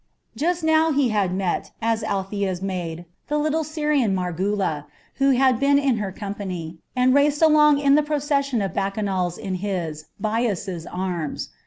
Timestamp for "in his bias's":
9.37-10.87